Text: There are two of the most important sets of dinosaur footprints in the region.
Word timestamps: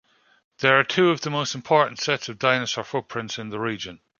There 0.61 0.79
are 0.79 0.83
two 0.83 1.11
of 1.11 1.21
the 1.21 1.29
most 1.29 1.53
important 1.53 1.99
sets 1.99 2.27
of 2.27 2.39
dinosaur 2.39 2.83
footprints 2.83 3.37
in 3.37 3.49
the 3.49 3.59
region. 3.59 3.99